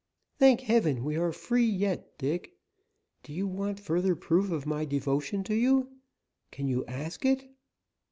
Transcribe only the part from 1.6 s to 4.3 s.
yet, Dick. Do you want further